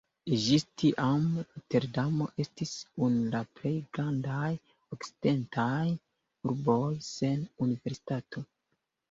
[0.43, 2.71] Ĝis tiam Roterdamo estis
[3.09, 4.49] unu el la plej grandaj
[4.99, 5.85] okcidentaj
[6.55, 6.81] urboj
[7.11, 8.47] sen universitato.